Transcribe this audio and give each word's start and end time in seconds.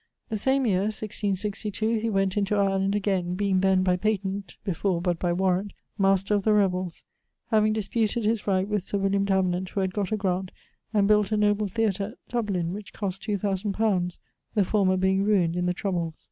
The 0.29 0.37
same 0.37 0.65
yeare 0.65 0.85
(1662) 0.89 1.99
he 1.99 2.09
went 2.09 2.35
into 2.35 2.55
Ireland 2.55 2.95
again, 2.95 3.35
being 3.35 3.59
then, 3.59 3.83
by 3.83 3.97
patent 3.97 4.57
(before, 4.63 4.99
but 4.99 5.19
by 5.19 5.31
warrant) 5.31 5.73
master 5.99 6.33
of 6.33 6.43
the 6.43 6.53
revells, 6.53 7.03
having 7.51 7.71
disputed 7.71 8.25
his 8.25 8.47
right 8.47 8.67
with 8.67 8.81
Sir 8.81 8.97
William 8.97 9.25
Davenant, 9.25 9.69
who 9.69 9.81
had 9.81 9.93
gott 9.93 10.11
a 10.11 10.17
graunt, 10.17 10.49
and 10.91 11.07
built 11.07 11.31
a 11.31 11.37
noble 11.37 11.67
theatre 11.67 12.13
at 12.15 12.29
Dublin, 12.29 12.73
which 12.73 12.93
cost 12.93 13.21
2000 13.21 13.79
li., 13.79 14.09
the 14.55 14.65
former 14.65 14.97
being 14.97 15.23
ruined 15.23 15.55
in 15.55 15.67
the 15.67 15.71
troubles. 15.75 16.15